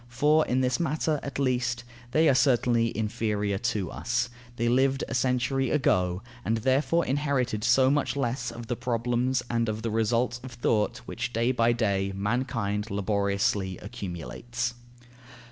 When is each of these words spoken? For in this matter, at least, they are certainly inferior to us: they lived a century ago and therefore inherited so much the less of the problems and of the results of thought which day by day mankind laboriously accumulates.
For 0.09 0.47
in 0.47 0.61
this 0.61 0.79
matter, 0.79 1.19
at 1.21 1.37
least, 1.37 1.83
they 2.09 2.27
are 2.27 2.33
certainly 2.33 2.91
inferior 2.97 3.59
to 3.59 3.91
us: 3.91 4.31
they 4.55 4.67
lived 4.67 5.03
a 5.07 5.13
century 5.13 5.69
ago 5.69 6.23
and 6.43 6.57
therefore 6.57 7.05
inherited 7.05 7.63
so 7.63 7.91
much 7.91 8.13
the 8.15 8.21
less 8.21 8.49
of 8.49 8.65
the 8.65 8.75
problems 8.75 9.43
and 9.47 9.69
of 9.69 9.83
the 9.83 9.91
results 9.91 10.41
of 10.43 10.53
thought 10.53 11.01
which 11.05 11.31
day 11.33 11.51
by 11.51 11.71
day 11.71 12.11
mankind 12.15 12.89
laboriously 12.89 13.77
accumulates. 13.77 14.73